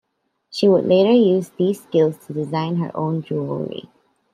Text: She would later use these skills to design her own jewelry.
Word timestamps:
She 0.49 0.67
would 0.67 0.87
later 0.87 1.11
use 1.11 1.49
these 1.49 1.83
skills 1.83 2.17
to 2.25 2.33
design 2.33 2.77
her 2.77 2.89
own 2.97 3.21
jewelry. 3.21 3.87